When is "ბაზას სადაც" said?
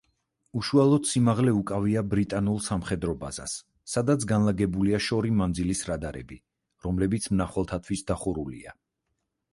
3.25-4.27